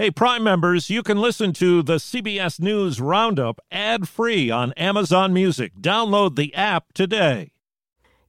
Hey, 0.00 0.12
Prime 0.12 0.44
members, 0.44 0.90
you 0.90 1.02
can 1.02 1.20
listen 1.20 1.52
to 1.54 1.82
the 1.82 1.96
CBS 1.96 2.60
News 2.60 3.00
Roundup 3.00 3.60
ad 3.72 4.08
free 4.08 4.48
on 4.48 4.70
Amazon 4.74 5.32
Music. 5.32 5.74
Download 5.74 6.36
the 6.36 6.54
app 6.54 6.92
today. 6.92 7.50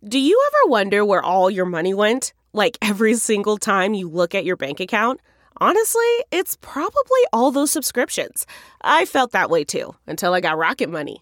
Do 0.04 0.18
you 0.18 0.44
ever 0.47 0.71
wonder 0.71 1.05
where 1.05 1.21
all 1.21 1.52
your 1.52 1.68
money 1.68 1.94
went? 1.94 2.34
Like 2.54 2.79
every 2.82 3.13
single 3.13 3.60
time 3.60 3.94
you 3.94 4.10
look 4.10 4.34
at 4.34 4.46
your 4.46 4.55
bank 4.55 4.79
account? 4.79 5.21
Honestly, 5.58 6.10
it's 6.32 6.58
probably 6.60 7.22
all 7.32 7.51
those 7.51 7.70
subscriptions. 7.70 8.47
I 8.81 9.06
felt 9.06 9.31
that 9.33 9.51
way 9.51 9.63
too 9.63 9.94
until 10.08 10.33
I 10.33 10.42
got 10.42 10.58
Rocket 10.58 10.90
Money. 10.90 11.22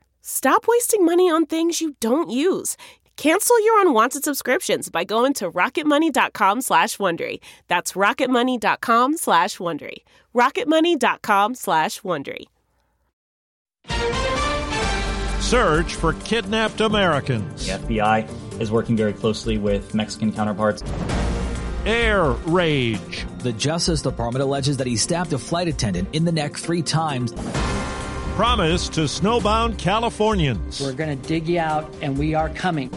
Stop 0.21 0.65
wasting 0.67 1.05
money 1.05 1.29
on 1.29 1.45
things 1.45 1.81
you 1.81 1.95
don't 1.99 2.29
use. 2.29 2.77
Cancel 3.17 3.63
your 3.63 3.81
unwanted 3.81 4.23
subscriptions 4.23 4.89
by 4.89 5.03
going 5.03 5.33
to 5.35 5.51
rocketmoney.com 5.51 6.61
slash 6.61 6.97
Wondery. 6.97 7.39
That's 7.67 7.93
rocketmoney.com 7.93 9.17
slash 9.17 9.57
Wondery. 9.57 9.97
rocketmoney.com 10.33 11.55
slash 11.55 12.01
Wondery. 12.01 12.45
Search 15.39 15.95
for 15.95 16.13
kidnapped 16.13 16.81
Americans. 16.81 17.67
The 17.67 17.73
FBI 17.73 18.59
is 18.61 18.71
working 18.71 18.95
very 18.95 19.13
closely 19.13 19.57
with 19.57 19.93
Mexican 19.93 20.31
counterparts. 20.31 20.81
Air 21.85 22.23
rage. 22.23 23.25
The 23.39 23.53
Justice 23.53 24.01
Department 24.01 24.43
alleges 24.43 24.77
that 24.77 24.87
he 24.87 24.95
stabbed 24.95 25.33
a 25.33 25.37
flight 25.37 25.67
attendant 25.67 26.09
in 26.13 26.25
the 26.25 26.31
neck 26.31 26.55
three 26.55 26.81
times 26.81 27.33
promise 28.41 28.89
to 28.89 29.01
snowbound 29.01 29.77
Californians. 29.77 30.81
We're 30.81 30.93
going 30.93 31.15
to 31.15 31.27
dig 31.27 31.47
you 31.47 31.59
out, 31.59 31.93
and 32.01 32.17
we 32.17 32.33
are 32.33 32.49
coming. 32.49 32.89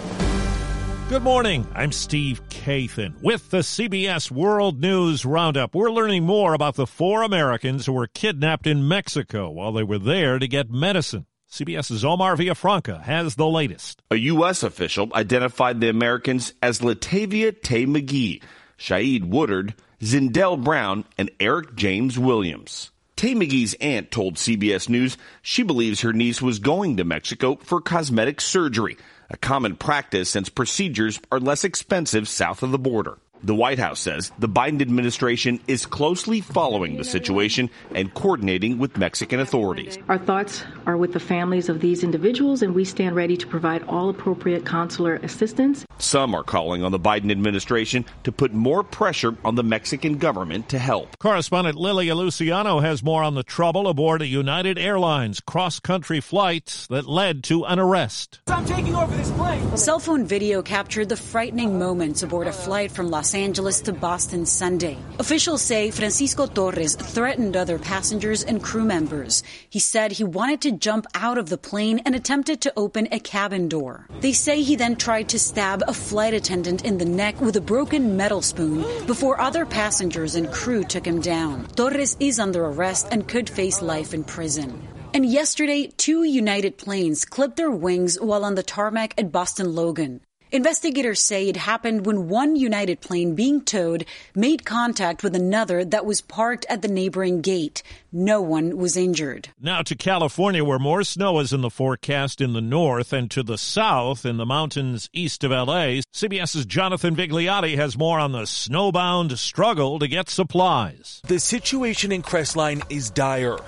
Good 1.10 1.22
morning. 1.22 1.66
I'm 1.74 1.92
Steve 1.92 2.40
Kathan 2.48 3.20
with 3.20 3.50
the 3.50 3.58
CBS 3.58 4.30
World 4.30 4.80
News 4.80 5.26
Roundup. 5.26 5.74
We're 5.74 5.90
learning 5.90 6.24
more 6.24 6.54
about 6.54 6.76
the 6.76 6.86
four 6.86 7.20
Americans 7.22 7.84
who 7.84 7.92
were 7.92 8.06
kidnapped 8.06 8.66
in 8.66 8.88
Mexico 8.88 9.50
while 9.50 9.72
they 9.72 9.82
were 9.82 9.98
there 9.98 10.38
to 10.38 10.48
get 10.48 10.70
medicine. 10.70 11.26
CBS's 11.52 12.06
Omar 12.06 12.36
Villafranca 12.36 13.02
has 13.02 13.34
the 13.34 13.46
latest. 13.46 14.02
A 14.10 14.16
U.S. 14.16 14.62
official 14.62 15.10
identified 15.14 15.78
the 15.78 15.90
Americans 15.90 16.54
as 16.62 16.80
Latavia 16.80 17.52
Tay 17.60 17.84
McGee, 17.84 18.42
Shaeed 18.78 19.26
Woodard, 19.26 19.74
Zindell 20.00 20.64
Brown, 20.64 21.04
and 21.18 21.30
Eric 21.38 21.74
James 21.74 22.18
Williams. 22.18 22.92
Tay 23.16 23.34
McGee's 23.34 23.74
aunt 23.74 24.10
told 24.10 24.34
CBS 24.34 24.88
News 24.88 25.16
she 25.40 25.62
believes 25.62 26.00
her 26.00 26.12
niece 26.12 26.42
was 26.42 26.58
going 26.58 26.96
to 26.96 27.04
Mexico 27.04 27.56
for 27.56 27.80
cosmetic 27.80 28.40
surgery, 28.40 28.96
a 29.30 29.36
common 29.36 29.76
practice 29.76 30.28
since 30.28 30.48
procedures 30.48 31.20
are 31.30 31.38
less 31.38 31.62
expensive 31.62 32.26
south 32.26 32.62
of 32.64 32.72
the 32.72 32.78
border. 32.78 33.18
The 33.42 33.54
White 33.54 33.78
House 33.78 34.00
says 34.00 34.32
the 34.38 34.48
Biden 34.48 34.80
administration 34.80 35.60
is 35.66 35.84
closely 35.84 36.40
following 36.40 36.96
the 36.96 37.04
situation 37.04 37.68
and 37.94 38.12
coordinating 38.14 38.78
with 38.78 38.96
Mexican 38.96 39.40
authorities. 39.40 39.98
Our 40.08 40.18
thoughts 40.18 40.64
are 40.86 40.96
with 40.96 41.12
the 41.12 41.20
families 41.20 41.68
of 41.68 41.80
these 41.80 42.02
individuals, 42.04 42.62
and 42.62 42.74
we 42.74 42.84
stand 42.84 43.16
ready 43.16 43.36
to 43.36 43.46
provide 43.46 43.82
all 43.84 44.08
appropriate 44.08 44.64
consular 44.64 45.16
assistance. 45.16 45.84
Some 45.98 46.34
are 46.34 46.42
calling 46.42 46.82
on 46.84 46.92
the 46.92 46.98
Biden 46.98 47.30
administration 47.30 48.06
to 48.22 48.32
put 48.32 48.54
more 48.54 48.82
pressure 48.82 49.36
on 49.44 49.56
the 49.56 49.62
Mexican 49.62 50.16
government 50.16 50.70
to 50.70 50.78
help. 50.78 51.18
Correspondent 51.18 51.76
Lilia 51.76 52.14
Luciano 52.14 52.80
has 52.80 53.02
more 53.02 53.22
on 53.22 53.34
the 53.34 53.42
trouble 53.42 53.88
aboard 53.88 54.22
a 54.22 54.26
United 54.26 54.78
Airlines 54.78 55.40
cross 55.40 55.80
country 55.80 56.20
flight 56.20 56.86
that 56.88 57.06
led 57.06 57.44
to 57.44 57.64
an 57.64 57.78
arrest. 57.78 58.40
I'm 58.46 58.64
taking 58.64 58.94
over 58.94 59.14
this 59.16 59.30
plane. 59.32 59.76
Cell 59.76 59.98
phone 59.98 60.24
video 60.24 60.62
captured 60.62 61.08
the 61.08 61.16
frightening 61.16 61.78
moments 61.78 62.22
aboard 62.22 62.46
a 62.46 62.52
flight 62.52 62.90
from 62.90 63.10
Los 63.10 63.23
Angeles 63.32 63.80
to 63.82 63.92
Boston 63.92 64.44
Sunday. 64.44 64.98
Officials 65.20 65.62
say 65.62 65.92
Francisco 65.92 66.46
Torres 66.46 66.96
threatened 66.96 67.56
other 67.56 67.78
passengers 67.78 68.42
and 68.42 68.62
crew 68.62 68.84
members. 68.84 69.44
He 69.70 69.78
said 69.78 70.10
he 70.12 70.24
wanted 70.24 70.60
to 70.62 70.72
jump 70.72 71.06
out 71.14 71.38
of 71.38 71.48
the 71.48 71.56
plane 71.56 72.00
and 72.04 72.16
attempted 72.16 72.60
to 72.62 72.72
open 72.76 73.06
a 73.12 73.20
cabin 73.20 73.68
door. 73.68 74.08
They 74.20 74.32
say 74.32 74.62
he 74.62 74.74
then 74.74 74.96
tried 74.96 75.28
to 75.28 75.38
stab 75.38 75.82
a 75.86 75.94
flight 75.94 76.34
attendant 76.34 76.84
in 76.84 76.98
the 76.98 77.04
neck 77.04 77.40
with 77.40 77.56
a 77.56 77.60
broken 77.60 78.16
metal 78.16 78.42
spoon 78.42 79.06
before 79.06 79.40
other 79.40 79.64
passengers 79.64 80.34
and 80.34 80.50
crew 80.50 80.82
took 80.82 81.06
him 81.06 81.20
down. 81.20 81.68
Torres 81.76 82.16
is 82.18 82.40
under 82.40 82.66
arrest 82.66 83.06
and 83.12 83.28
could 83.28 83.48
face 83.48 83.80
life 83.80 84.12
in 84.12 84.24
prison. 84.24 84.88
And 85.14 85.24
yesterday, 85.24 85.92
two 85.96 86.24
United 86.24 86.76
planes 86.76 87.24
clipped 87.24 87.56
their 87.56 87.70
wings 87.70 88.20
while 88.20 88.44
on 88.44 88.56
the 88.56 88.64
tarmac 88.64 89.14
at 89.16 89.30
Boston 89.30 89.72
Logan. 89.72 90.20
Investigators 90.54 91.18
say 91.18 91.48
it 91.48 91.56
happened 91.56 92.06
when 92.06 92.28
one 92.28 92.54
United 92.54 93.00
plane 93.00 93.34
being 93.34 93.60
towed 93.60 94.04
made 94.36 94.64
contact 94.64 95.24
with 95.24 95.34
another 95.34 95.84
that 95.84 96.06
was 96.06 96.20
parked 96.20 96.64
at 96.68 96.80
the 96.80 96.86
neighboring 96.86 97.40
gate. 97.40 97.82
No 98.12 98.40
one 98.40 98.76
was 98.76 98.96
injured. 98.96 99.48
Now 99.60 99.82
to 99.82 99.96
California, 99.96 100.64
where 100.64 100.78
more 100.78 101.02
snow 101.02 101.40
is 101.40 101.52
in 101.52 101.62
the 101.62 101.70
forecast 101.70 102.40
in 102.40 102.52
the 102.52 102.60
north 102.60 103.12
and 103.12 103.28
to 103.32 103.42
the 103.42 103.58
south 103.58 104.24
in 104.24 104.36
the 104.36 104.46
mountains 104.46 105.10
east 105.12 105.42
of 105.42 105.50
LA. 105.50 106.02
CBS's 106.14 106.66
Jonathan 106.66 107.16
Vigliotti 107.16 107.74
has 107.74 107.98
more 107.98 108.20
on 108.20 108.30
the 108.30 108.42
snowbound 108.42 109.36
struggle 109.36 109.98
to 109.98 110.06
get 110.06 110.28
supplies. 110.28 111.20
The 111.26 111.40
situation 111.40 112.12
in 112.12 112.22
Crestline 112.22 112.84
is 112.88 113.10
dire. 113.10 113.58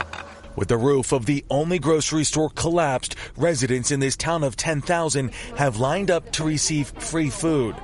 With 0.57 0.69
the 0.69 0.79
roof 0.79 1.13
of 1.13 1.27
the 1.27 1.45
only 1.51 1.79
grocery 1.79 2.25
store 2.25 2.49
collapsed, 2.49 3.15
residents 3.37 3.91
in 3.91 4.01
this 4.01 4.17
town 4.17 4.43
of 4.43 4.57
10,000 4.57 5.31
have 5.57 5.77
lined 5.77 6.11
up 6.11 6.33
to 6.33 6.45
receive 6.45 6.89
free 6.89 7.29
food. 7.29 7.77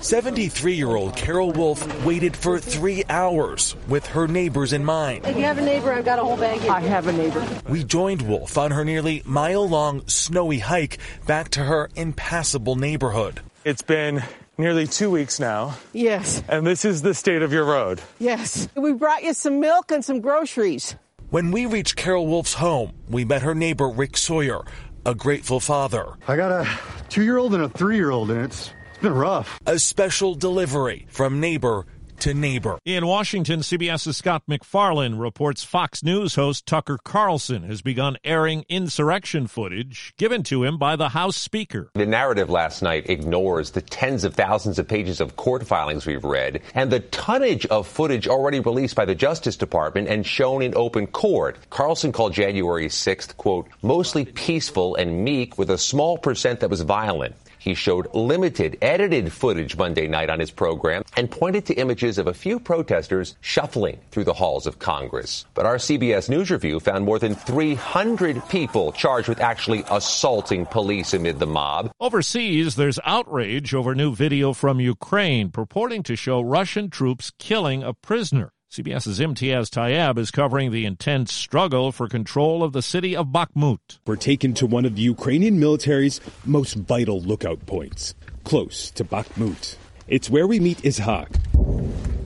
73 0.00 0.74
year 0.74 0.94
old 0.94 1.16
Carol 1.16 1.50
Wolf 1.52 2.04
waited 2.04 2.36
for 2.36 2.58
three 2.58 3.02
hours 3.08 3.74
with 3.88 4.06
her 4.06 4.28
neighbors 4.28 4.72
in 4.72 4.84
mind. 4.84 5.26
If 5.26 5.36
you 5.36 5.42
have 5.42 5.58
a 5.58 5.62
neighbor, 5.62 5.92
I've 5.92 6.04
got 6.04 6.20
a 6.20 6.22
whole 6.22 6.36
bag 6.36 6.60
here. 6.60 6.70
I 6.70 6.80
have 6.80 7.08
a 7.08 7.12
neighbor. 7.12 7.44
We 7.68 7.82
joined 7.84 8.22
Wolf 8.22 8.56
on 8.56 8.70
her 8.70 8.84
nearly 8.84 9.22
mile 9.26 9.68
long 9.68 10.06
snowy 10.06 10.60
hike 10.60 10.98
back 11.26 11.50
to 11.50 11.64
her 11.64 11.90
impassable 11.96 12.76
neighborhood. 12.76 13.40
It's 13.64 13.82
been 13.82 14.22
nearly 14.56 14.86
two 14.86 15.10
weeks 15.10 15.40
now. 15.40 15.76
Yes. 15.92 16.42
And 16.48 16.66
this 16.66 16.84
is 16.84 17.02
the 17.02 17.12
state 17.12 17.42
of 17.42 17.52
your 17.52 17.64
road. 17.64 18.00
Yes. 18.18 18.68
We 18.76 18.92
brought 18.92 19.24
you 19.24 19.34
some 19.34 19.58
milk 19.58 19.90
and 19.90 20.04
some 20.04 20.20
groceries. 20.20 20.94
When 21.30 21.52
we 21.52 21.64
reached 21.64 21.94
Carol 21.94 22.26
Wolf's 22.26 22.54
home, 22.54 22.92
we 23.08 23.24
met 23.24 23.42
her 23.42 23.54
neighbor 23.54 23.88
Rick 23.88 24.16
Sawyer, 24.16 24.64
a 25.06 25.14
grateful 25.14 25.60
father. 25.60 26.14
I 26.26 26.34
got 26.34 26.50
a 26.50 26.68
two 27.08 27.22
year 27.22 27.38
old 27.38 27.54
and 27.54 27.62
a 27.62 27.68
three 27.68 27.94
year 27.94 28.10
old, 28.10 28.32
and 28.32 28.44
it's, 28.46 28.72
it's 28.90 28.98
been 28.98 29.14
rough. 29.14 29.60
A 29.64 29.78
special 29.78 30.34
delivery 30.34 31.06
from 31.08 31.38
neighbor 31.38 31.86
to 32.20 32.34
neighbor. 32.34 32.78
In 32.84 33.06
Washington, 33.06 33.60
CBS's 33.60 34.16
Scott 34.16 34.42
MacFarlane 34.46 35.16
reports 35.16 35.64
Fox 35.64 36.02
News 36.02 36.34
host 36.34 36.66
Tucker 36.66 36.98
Carlson 37.02 37.62
has 37.62 37.82
begun 37.82 38.16
airing 38.24 38.64
insurrection 38.68 39.46
footage 39.46 40.12
given 40.18 40.42
to 40.44 40.64
him 40.64 40.76
by 40.76 40.96
the 40.96 41.10
House 41.10 41.36
Speaker. 41.36 41.90
The 41.94 42.06
narrative 42.06 42.50
last 42.50 42.82
night 42.82 43.08
ignores 43.08 43.70
the 43.70 43.80
tens 43.80 44.24
of 44.24 44.34
thousands 44.34 44.78
of 44.78 44.86
pages 44.86 45.20
of 45.20 45.36
court 45.36 45.66
filings 45.66 46.06
we've 46.06 46.24
read 46.24 46.60
and 46.74 46.90
the 46.90 47.00
tonnage 47.00 47.66
of 47.66 47.86
footage 47.86 48.28
already 48.28 48.60
released 48.60 48.96
by 48.96 49.06
the 49.06 49.14
Justice 49.14 49.56
Department 49.56 50.08
and 50.08 50.26
shown 50.26 50.62
in 50.62 50.74
open 50.76 51.06
court. 51.06 51.56
Carlson 51.70 52.12
called 52.12 52.34
January 52.34 52.88
6th, 52.88 53.36
quote, 53.36 53.66
mostly 53.82 54.24
peaceful 54.24 54.94
and 54.94 55.24
meek 55.24 55.56
with 55.58 55.70
a 55.70 55.78
small 55.78 56.18
percent 56.18 56.60
that 56.60 56.70
was 56.70 56.82
violent. 56.82 57.34
He 57.60 57.74
showed 57.74 58.12
limited, 58.14 58.78
edited 58.80 59.30
footage 59.30 59.76
Monday 59.76 60.08
night 60.08 60.30
on 60.30 60.40
his 60.40 60.50
program 60.50 61.04
and 61.16 61.30
pointed 61.30 61.66
to 61.66 61.74
images 61.74 62.16
of 62.16 62.26
a 62.26 62.34
few 62.34 62.58
protesters 62.58 63.36
shuffling 63.42 64.00
through 64.10 64.24
the 64.24 64.32
halls 64.32 64.66
of 64.66 64.78
Congress. 64.78 65.44
But 65.52 65.66
our 65.66 65.76
CBS 65.76 66.30
News 66.30 66.50
review 66.50 66.80
found 66.80 67.04
more 67.04 67.18
than 67.18 67.34
300 67.34 68.48
people 68.48 68.92
charged 68.92 69.28
with 69.28 69.40
actually 69.40 69.84
assaulting 69.90 70.64
police 70.64 71.12
amid 71.12 71.38
the 71.38 71.46
mob. 71.46 71.92
Overseas, 72.00 72.76
there's 72.76 72.98
outrage 73.04 73.74
over 73.74 73.94
new 73.94 74.14
video 74.14 74.54
from 74.54 74.80
Ukraine 74.80 75.50
purporting 75.50 76.02
to 76.04 76.16
show 76.16 76.40
Russian 76.40 76.88
troops 76.88 77.30
killing 77.38 77.82
a 77.82 77.92
prisoner. 77.92 78.52
CBS's 78.70 79.18
Imtiaz 79.18 79.68
Tyab 79.68 80.16
is 80.16 80.30
covering 80.30 80.70
the 80.70 80.86
intense 80.86 81.32
struggle 81.32 81.90
for 81.90 82.06
control 82.06 82.62
of 82.62 82.72
the 82.72 82.82
city 82.82 83.16
of 83.16 83.26
Bakhmut. 83.26 83.98
We're 84.06 84.14
taken 84.14 84.54
to 84.54 84.64
one 84.64 84.84
of 84.84 84.94
the 84.94 85.02
Ukrainian 85.02 85.58
military's 85.58 86.20
most 86.44 86.74
vital 86.74 87.20
lookout 87.20 87.66
points, 87.66 88.14
close 88.44 88.88
to 88.92 89.04
Bakhmut. 89.04 89.74
It's 90.06 90.30
where 90.30 90.46
we 90.46 90.60
meet 90.60 90.78
Ishak. 90.84 91.34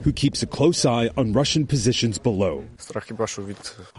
who 0.03 0.13
keeps 0.13 0.43
a 0.43 0.45
close 0.45 0.85
eye 0.85 1.09
on 1.17 1.33
Russian 1.33 1.65
positions 1.65 2.19
below. 2.19 2.63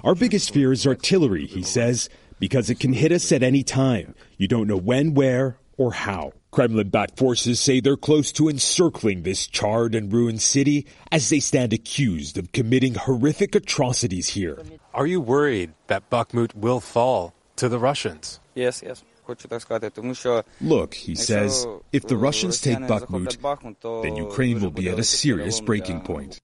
Our 0.04 0.14
biggest 0.14 0.54
fear 0.54 0.70
is 0.70 0.86
artillery, 0.86 1.46
he 1.46 1.64
says, 1.64 2.08
because 2.38 2.70
it 2.70 2.78
can 2.78 2.92
hit 2.92 3.10
us 3.10 3.32
at 3.32 3.42
any 3.42 3.64
time. 3.64 4.14
You 4.38 4.46
don't 4.46 4.68
know 4.68 4.76
when, 4.76 5.14
where, 5.14 5.58
or 5.76 5.92
how. 5.92 6.32
Kremlin 6.50 6.88
backed 6.88 7.18
forces 7.18 7.60
say 7.60 7.80
they're 7.80 7.96
close 7.96 8.32
to 8.32 8.48
encircling 8.48 9.22
this 9.22 9.46
charred 9.46 9.94
and 9.94 10.12
ruined 10.12 10.40
city 10.40 10.86
as 11.12 11.28
they 11.28 11.40
stand 11.40 11.72
accused 11.72 12.38
of 12.38 12.52
committing 12.52 12.94
horrific 12.94 13.54
atrocities 13.54 14.28
here. 14.28 14.58
Are 14.94 15.06
you 15.06 15.20
worried 15.20 15.72
that 15.88 16.08
Bakhmut 16.08 16.54
will 16.54 16.80
fall 16.80 17.34
to 17.56 17.68
the 17.68 17.78
Russians? 17.78 18.40
Yes, 18.54 18.82
yes. 18.82 19.04
Look, 20.60 20.94
he 20.94 21.14
says, 21.16 21.66
if 21.92 22.06
the 22.06 22.16
Russians 22.16 22.60
take 22.60 22.78
Bakhmut, 22.78 24.02
then 24.02 24.16
Ukraine 24.16 24.60
will 24.60 24.70
be 24.70 24.88
at 24.88 24.98
a 24.98 25.04
serious 25.04 25.60
breaking 25.60 26.02
point. 26.02 26.38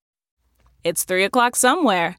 It's 0.82 1.04
3 1.04 1.22
o'clock 1.24 1.54
somewhere. 1.54 2.18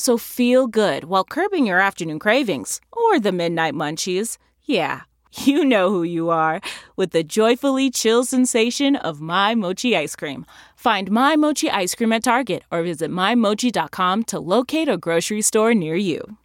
So 0.00 0.16
feel 0.16 0.66
good 0.66 1.04
while 1.04 1.24
curbing 1.24 1.66
your 1.66 1.78
afternoon 1.78 2.20
cravings 2.20 2.80
or 2.90 3.20
the 3.20 3.32
midnight 3.32 3.74
munchies. 3.74 4.38
Yeah, 4.62 5.02
you 5.44 5.62
know 5.62 5.90
who 5.90 6.04
you 6.04 6.30
are 6.30 6.62
with 6.96 7.10
the 7.10 7.22
joyfully 7.22 7.90
chill 7.90 8.24
sensation 8.24 8.96
of 8.96 9.20
My 9.20 9.54
Mochi 9.54 9.94
ice 9.94 10.16
cream. 10.16 10.46
Find 10.74 11.10
My 11.10 11.36
Mochi 11.36 11.68
ice 11.68 11.94
cream 11.94 12.14
at 12.14 12.24
Target 12.24 12.62
or 12.70 12.82
visit 12.82 13.10
MyMochi.com 13.10 14.24
to 14.24 14.40
locate 14.40 14.88
a 14.88 14.96
grocery 14.96 15.42
store 15.42 15.74
near 15.74 15.96
you. 15.96 16.38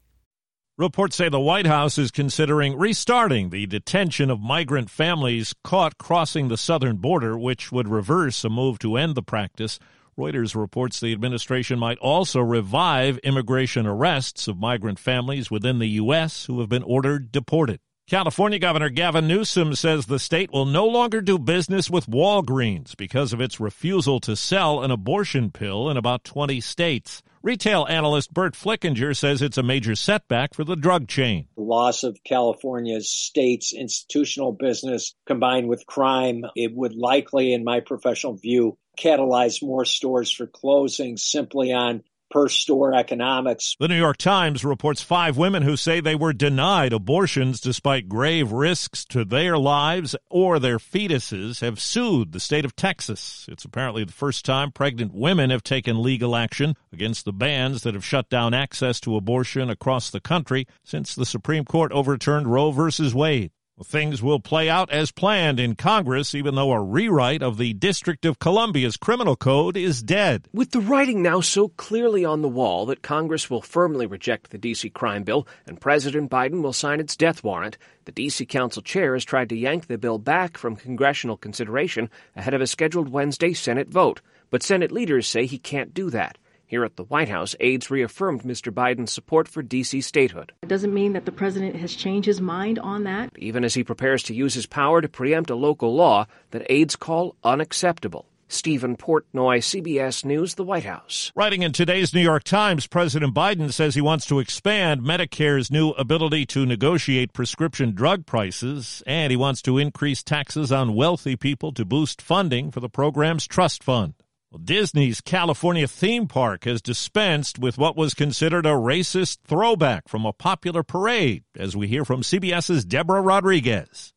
Reports 0.78 1.16
say 1.16 1.30
the 1.30 1.40
White 1.40 1.66
House 1.66 1.98
is 1.98 2.12
considering 2.12 2.78
restarting 2.78 3.52
the 3.52 3.68
detention 3.68 4.30
of 4.30 4.42
migrant 4.42 4.90
families 4.90 5.56
caught 5.64 5.98
crossing 5.98 6.50
the 6.50 6.58
southern 6.58 6.98
border, 6.98 7.38
which 7.38 7.72
would 7.72 7.88
reverse 7.88 8.44
a 8.44 8.50
move 8.50 8.80
to 8.80 8.98
end 8.98 9.16
the 9.16 9.24
practice. 9.24 9.80
Reuters 10.18 10.56
reports 10.56 11.02
the 11.02 11.12
administration 11.12 11.78
might 11.78 11.98
also 11.98 12.40
revive 12.40 13.18
immigration 13.18 13.86
arrests 13.86 14.48
of 14.48 14.58
migrant 14.58 14.98
families 14.98 15.52
within 15.52 15.80
the 15.80 15.90
U.S. 15.90 16.46
who 16.46 16.62
have 16.62 16.70
been 16.70 16.84
ordered 16.84 17.34
deported. 17.34 17.82
California 18.08 18.58
Governor 18.58 18.90
Gavin 18.90 19.28
Newsom 19.28 19.76
says 19.76 20.06
the 20.06 20.18
state 20.18 20.54
will 20.54 20.66
no 20.66 20.86
longer 20.86 21.20
do 21.20 21.38
business 21.38 21.90
with 21.90 22.06
Walgreens 22.06 22.96
because 22.96 23.34
of 23.34 23.42
its 23.42 23.60
refusal 23.60 24.22
to 24.22 24.38
sell 24.38 24.84
an 24.84 24.92
abortion 24.92 25.52
pill 25.52 25.90
in 25.90 25.98
about 25.98 26.24
20 26.24 26.62
states. 26.62 27.22
Retail 27.46 27.86
analyst 27.88 28.34
Burt 28.34 28.56
Flickinger 28.56 29.16
says 29.16 29.44
it's 29.44 29.60
a 29.60 29.62
major 29.62 29.94
setback 29.94 30.56
for 30.56 30.64
the 30.64 30.76
drug 30.76 31.08
chain. 31.08 31.48
The 31.56 31.62
loss 31.62 32.02
of 32.02 32.18
California's 32.24 33.12
state's 33.12 33.72
institutional 33.72 34.52
business 34.52 35.14
combined 35.28 35.68
with 35.68 35.86
crime, 35.86 36.46
it 36.56 36.72
would 36.74 36.96
likely, 36.96 37.54
in 37.54 37.64
my 37.64 37.82
professional 37.82 38.34
view, 38.34 38.80
catalyze 39.00 39.62
more 39.62 39.86
stores 39.86 40.32
for 40.32 40.48
closing 40.48 41.18
simply 41.18 41.72
on 41.72 42.02
per 42.30 42.48
store 42.48 42.94
economics. 42.94 43.76
The 43.80 43.88
New 43.88 43.98
York 43.98 44.18
Times 44.18 44.66
reports 44.66 45.02
five 45.02 45.38
women 45.38 45.64
who 45.64 45.78
say 45.78 46.00
they 46.00 46.16
were 46.16 46.34
denied 46.34 46.94
abortions 46.94 47.60
despite 47.60 48.10
grave 48.10 48.52
risks 48.52 49.06
to 49.06 49.26
their 49.26 49.58
lives 49.58 50.16
or 50.30 50.60
their 50.60 50.78
fetuses 50.78 51.62
have 51.62 51.80
sued 51.80 52.32
the 52.32 52.40
state 52.40 52.66
of 52.66 52.76
Texas. 52.76 53.46
It's 53.50 53.66
apparently 53.66 54.04
the 54.04 54.14
first 54.14 54.46
time 54.46 54.72
pregnant 54.72 55.14
women 55.14 55.50
have 55.50 55.64
taken 55.64 56.02
legal 56.02 56.36
action 56.36 56.76
against 56.92 57.26
the 57.26 57.34
bans 57.34 57.84
that 57.84 57.94
have 57.94 58.06
shut 58.06 58.30
down 58.30 58.54
access 58.54 59.00
to 59.02 59.16
abortion 59.16 59.70
across 59.70 60.10
the 60.10 60.20
country 60.20 60.68
since 60.84 61.16
the 61.16 61.26
Supreme 61.26 61.66
Court 61.66 61.92
overturned 61.92 62.52
Roe 62.52 62.72
v. 62.72 63.14
Wade. 63.14 63.52
Things 63.84 64.24
will 64.24 64.40
play 64.40 64.70
out 64.70 64.90
as 64.90 65.12
planned 65.12 65.60
in 65.60 65.76
Congress, 65.76 66.34
even 66.34 66.56
though 66.56 66.72
a 66.72 66.82
rewrite 66.82 67.44
of 67.44 67.58
the 67.58 67.74
District 67.74 68.24
of 68.24 68.40
Columbia's 68.40 68.96
criminal 68.96 69.36
code 69.36 69.76
is 69.76 70.02
dead. 70.02 70.48
With 70.54 70.72
the 70.72 70.80
writing 70.80 71.22
now 71.22 71.42
so 71.42 71.68
clearly 71.68 72.24
on 72.24 72.42
the 72.42 72.48
wall 72.48 72.86
that 72.86 73.02
Congress 73.02 73.50
will 73.50 73.62
firmly 73.62 74.06
reject 74.06 74.52
the 74.52 74.58
D.C. 74.58 74.90
crime 74.92 75.24
bill 75.24 75.46
and 75.68 75.82
President 75.82 76.32
Biden 76.32 76.64
will 76.64 76.72
sign 76.72 77.02
its 77.02 77.18
death 77.18 77.44
warrant, 77.44 77.78
the 78.06 78.14
D.C. 78.14 78.46
Council 78.46 78.82
chair 78.82 79.14
has 79.14 79.26
tried 79.26 79.50
to 79.50 79.58
yank 79.58 79.88
the 79.88 79.98
bill 79.98 80.20
back 80.20 80.58
from 80.58 80.78
congressional 80.78 81.36
consideration 81.36 82.10
ahead 82.34 82.54
of 82.54 82.62
a 82.62 82.68
scheduled 82.68 83.10
Wednesday 83.10 83.52
Senate 83.52 83.90
vote. 83.90 84.22
But 84.52 84.64
Senate 84.64 84.94
leaders 84.94 85.28
say 85.28 85.46
he 85.46 85.58
can't 85.58 85.94
do 85.94 86.10
that. 86.12 86.38
Here 86.68 86.84
at 86.84 86.96
the 86.96 87.04
White 87.04 87.30
House, 87.30 87.56
aides 87.60 87.92
reaffirmed 87.92 88.42
Mr. 88.42 88.74
Biden's 88.74 89.12
support 89.12 89.48
for 89.48 89.62
D.C. 89.62 90.02
statehood. 90.02 90.52
It 90.64 90.70
doesn't 90.70 90.94
mean 90.94 91.14
that 91.14 91.26
the 91.26 91.32
president 91.32 91.76
has 91.76 91.94
changed 91.94 92.26
his 92.26 92.42
mind 92.42 92.80
on 92.80 93.04
that. 93.04 93.30
Even 93.38 93.64
as 93.64 93.76
he 93.76 93.84
prepares 93.84 94.24
to 94.24 94.34
use 94.34 94.56
his 94.56 94.66
power 94.66 95.00
to 95.00 95.08
preempt 95.08 95.52
a 95.52 95.56
local 95.56 95.94
law 95.94 96.26
that 96.52 96.66
aides 96.68 96.96
call 96.96 97.36
unacceptable. 97.44 98.26
Steven 98.48 98.96
Portnoy, 98.96 99.60
CBS 99.60 100.24
News, 100.24 100.56
the 100.56 100.64
White 100.64 100.86
House. 100.86 101.32
Writing 101.36 101.64
in 101.64 101.72
today's 101.72 102.14
New 102.14 102.22
York 102.22 102.44
Times, 102.44 102.88
President 102.88 103.34
Biden 103.34 103.72
says 103.74 103.96
he 103.96 104.02
wants 104.02 104.26
to 104.28 104.40
expand 104.40 105.02
Medicare's 105.02 105.72
new 105.72 105.90
ability 105.92 106.46
to 106.48 106.66
negotiate 106.66 107.34
prescription 107.34 107.94
drug 107.94 108.26
prices, 108.26 109.02
and 109.08 109.32
he 109.32 109.38
wants 109.38 109.62
to 109.64 109.78
increase 109.78 110.24
taxes 110.24 110.72
on 110.72 110.96
wealthy 110.96 111.36
people 111.36 111.72
to 111.74 111.86
boost 111.86 112.22
funding 112.22 112.72
for 112.72 112.80
the 112.80 112.90
program's 112.90 113.48
trust 113.48 113.84
fund. 113.84 114.14
Well, 114.56 114.62
Disney's 114.64 115.20
California 115.20 115.86
theme 115.86 116.28
park 116.28 116.64
has 116.64 116.82
dispensed 116.82 117.60
with 117.60 117.78
what 117.78 117.98
was 117.98 118.14
considered 118.14 118.66
a 118.66 118.70
racist 118.70 119.40
throwback 119.46 120.08
from 120.08 120.26
a 120.26 120.32
popular 120.32 120.82
parade, 120.82 121.44
as 121.58 121.76
we 121.76 121.90
hear 121.90 122.06
from 122.06 122.22
CBS's 122.22 122.86
Deborah 122.86 123.22
Rodriguez. 123.22 124.14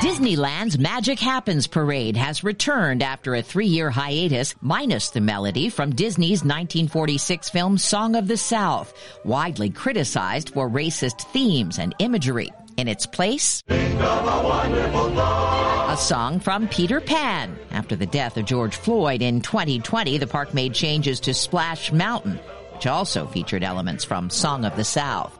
Disneyland's 0.00 0.78
Magic 0.78 1.20
Happens 1.20 1.66
parade 1.66 2.16
has 2.16 2.42
returned 2.42 3.02
after 3.02 3.34
a 3.34 3.42
three 3.42 3.66
year 3.66 3.90
hiatus, 3.90 4.54
minus 4.62 5.10
the 5.10 5.20
melody 5.20 5.68
from 5.68 5.94
Disney's 5.94 6.40
1946 6.40 7.50
film 7.50 7.76
Song 7.76 8.16
of 8.16 8.26
the 8.26 8.38
South, 8.38 8.94
widely 9.26 9.68
criticized 9.68 10.54
for 10.54 10.70
racist 10.70 11.20
themes 11.32 11.78
and 11.78 11.94
imagery. 11.98 12.48
In 12.80 12.88
its 12.88 13.04
place, 13.04 13.62
a 13.68 13.76
song 15.98 16.40
from 16.40 16.66
Peter 16.66 16.98
Pan. 16.98 17.58
After 17.72 17.94
the 17.94 18.06
death 18.06 18.38
of 18.38 18.46
George 18.46 18.74
Floyd 18.74 19.20
in 19.20 19.42
2020, 19.42 20.16
the 20.16 20.26
park 20.26 20.54
made 20.54 20.72
changes 20.72 21.20
to 21.20 21.34
Splash 21.34 21.92
Mountain, 21.92 22.40
which 22.72 22.86
also 22.86 23.26
featured 23.26 23.62
elements 23.62 24.02
from 24.02 24.30
Song 24.30 24.64
of 24.64 24.76
the 24.76 24.84
South. 24.84 25.38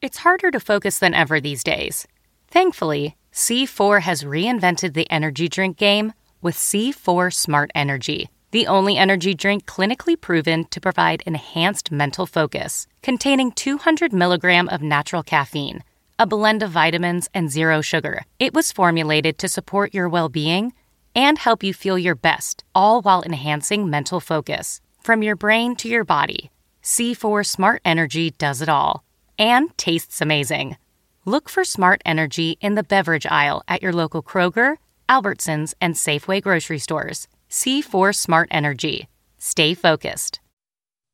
It's 0.00 0.18
harder 0.18 0.52
to 0.52 0.60
focus 0.60 1.00
than 1.00 1.12
ever 1.12 1.40
these 1.40 1.64
days. 1.64 2.06
Thankfully, 2.46 3.16
C4 3.32 4.02
has 4.02 4.22
reinvented 4.22 4.94
the 4.94 5.10
energy 5.10 5.48
drink 5.48 5.78
game 5.78 6.12
with 6.40 6.54
C4 6.54 7.34
Smart 7.34 7.72
Energy, 7.74 8.28
the 8.52 8.68
only 8.68 8.96
energy 8.96 9.34
drink 9.34 9.66
clinically 9.66 10.14
proven 10.20 10.66
to 10.66 10.80
provide 10.80 11.24
enhanced 11.26 11.90
mental 11.90 12.26
focus, 12.26 12.86
containing 13.02 13.50
200 13.50 14.12
milligram 14.12 14.68
of 14.68 14.82
natural 14.82 15.24
caffeine, 15.24 15.82
a 16.18 16.26
blend 16.26 16.62
of 16.62 16.70
vitamins, 16.70 17.28
and 17.34 17.50
zero 17.50 17.80
sugar. 17.80 18.24
It 18.38 18.54
was 18.54 18.72
formulated 18.72 19.38
to 19.38 19.48
support 19.48 19.94
your 19.94 20.08
well 20.08 20.28
being 20.28 20.72
and 21.14 21.38
help 21.38 21.62
you 21.62 21.72
feel 21.72 21.98
your 21.98 22.14
best, 22.14 22.64
all 22.74 23.02
while 23.02 23.22
enhancing 23.22 23.90
mental 23.90 24.20
focus. 24.20 24.80
From 25.00 25.22
your 25.22 25.36
brain 25.36 25.76
to 25.76 25.88
your 25.88 26.04
body, 26.04 26.50
C4 26.82 27.46
Smart 27.46 27.82
Energy 27.84 28.30
does 28.30 28.62
it 28.62 28.68
all 28.68 29.04
and 29.38 29.76
tastes 29.76 30.20
amazing. 30.20 30.76
Look 31.24 31.48
for 31.48 31.64
Smart 31.64 32.00
Energy 32.06 32.56
in 32.60 32.74
the 32.74 32.82
beverage 32.82 33.26
aisle 33.26 33.62
at 33.66 33.82
your 33.82 33.92
local 33.92 34.22
Kroger, 34.22 34.76
Albertsons, 35.08 35.74
and 35.80 35.94
Safeway 35.94 36.42
grocery 36.42 36.78
stores. 36.78 37.28
C4 37.50 38.14
Smart 38.14 38.48
Energy. 38.50 39.08
Stay 39.38 39.74
focused. 39.74 40.40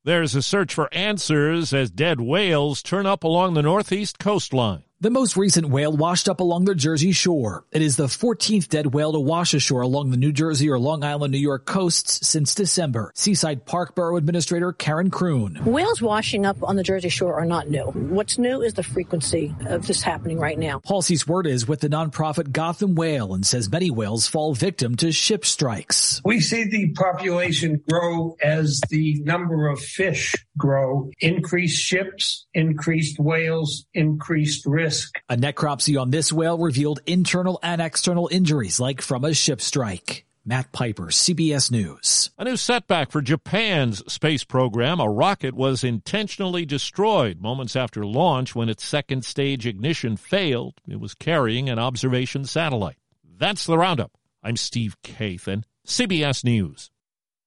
There's 0.05 0.35
a 0.35 0.43
search 0.43 0.75
for 0.75 0.93
answers 0.93 1.73
as 1.73 1.91
dead 1.91 2.21
whales 2.21 2.83
turn 2.83 3.07
up 3.07 3.23
along 3.25 3.55
the 3.55 3.63
northeast 3.63 4.19
coastline. 4.19 4.83
The 5.03 5.11
most 5.11 5.37
recent 5.37 5.69
whale 5.69 5.97
washed 5.97 6.29
up 6.29 6.39
along 6.39 6.67
the 6.67 6.77
Jersey 6.77 7.11
shore. 7.11 7.65
It 7.73 7.83
is 7.83 7.97
the 7.97 8.07
14th 8.07 8.69
dead 8.69 8.95
whale 8.95 9.11
to 9.15 9.19
wash 9.19 9.53
ashore 9.53 9.81
along 9.81 10.13
the 10.13 10.17
New 10.17 10.31
Jersey 10.31 10.71
or 10.71 10.79
Long 10.79 11.03
Island, 11.03 11.33
New 11.33 11.39
York 11.39 11.67
coasts 11.67 12.25
since 12.25 12.55
December. 12.55 13.11
Seaside 13.17 13.67
Park 13.67 13.97
Borough 13.97 14.17
Administrator 14.17 14.73
Karen 14.73 15.11
Kroon. 15.11 15.61
Whales 15.65 16.01
washing 16.01 16.47
up 16.47 16.57
on 16.63 16.77
the 16.77 16.85
Jersey 16.85 17.09
shore 17.09 17.35
are 17.35 17.45
not 17.45 17.69
new. 17.69 17.87
What's 17.87 18.39
new 18.39 18.63
is 18.63 18.75
the 18.75 18.85
frequency 18.85 19.53
of 19.67 19.89
this 19.89 20.03
happening 20.03 20.39
right 20.39 20.57
now. 20.57 20.79
Paul 20.79 21.03
Sieswerda 21.03 21.49
is 21.49 21.67
with 21.67 21.81
the 21.81 21.89
nonprofit 21.89 22.53
Gotham 22.53 22.95
Whale 22.95 23.35
and 23.35 23.45
says 23.45 23.73
many 23.73 23.91
whales 23.91 24.29
fall 24.29 24.55
victim 24.55 24.95
to 24.99 25.11
ship 25.11 25.45
strikes. 25.45 26.21
We 26.25 26.39
see 26.39 26.69
the 26.69 26.93
population 26.93 27.83
grow 27.91 28.37
as 28.41 28.81
the 28.89 29.21
number 29.25 29.67
of 29.67 29.81
fish 29.81 30.37
grow. 30.57 31.11
Increased 31.19 31.83
ships, 31.83 32.47
increased 32.55 33.19
whales, 33.19 33.85
increased 33.95 34.65
risk 34.65 34.92
risk. 34.93 35.23
A 35.31 35.37
necropsy 35.37 35.99
on 35.99 36.11
this 36.11 36.33
whale 36.33 36.59
revealed 36.59 37.01
internal 37.07 37.59
and 37.63 37.81
external 37.81 38.29
injuries 38.31 38.79
like 38.79 39.01
from 39.01 39.25
a 39.25 39.33
ship 39.33 39.61
strike. 39.63 40.27
Matt 40.45 40.73
Piper, 40.73 41.07
CBS 41.07 41.71
News. 41.71 42.31
A 42.37 42.45
new 42.45 42.57
setback 42.57 43.11
for 43.11 43.23
Japan's 43.23 44.03
space 44.13 44.45
program. 44.45 45.01
A 45.01 45.09
rocket 45.09 45.55
was 45.55 45.85
intentionally 45.85 46.67
destroyed 46.67 47.41
moments 47.41 47.77
after 47.77 48.05
launch 48.05 48.55
when 48.55 48.69
its 48.69 48.85
second 48.85 49.25
stage 49.25 49.67
ignition 49.67 50.17
failed. 50.17 50.75
It 50.87 51.01
was 51.01 51.15
carrying 51.15 51.71
an 51.71 51.79
observation 51.79 52.45
satellite. 52.45 52.99
That's 53.39 53.65
the 53.65 53.79
roundup. 53.79 54.13
I'm 54.43 54.57
Steve 54.57 54.97
Kathan, 55.03 55.63
CBS 55.87 56.45
News. 56.45 56.91